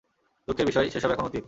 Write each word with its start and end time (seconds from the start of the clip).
দুঃখের 0.47 0.65
বিষয়, 0.65 0.87
সে 0.89 0.99
সব 0.99 1.11
এখন 1.11 1.25
অতীত। 1.25 1.39